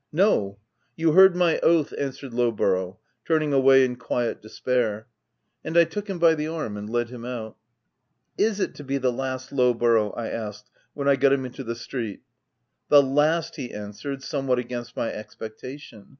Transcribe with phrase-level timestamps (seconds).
[0.11, 0.57] "'No;
[0.95, 5.05] you heard my oath/ answered Low borough, turning away in quiet despair.
[5.63, 7.55] And I took him by the arm and led him out.
[8.15, 11.63] "* Is it to be the last, Lowborough?' I asked, when I got him into
[11.63, 12.23] the street." c
[12.89, 16.09] The last,' he answered, somewhat against my expectation.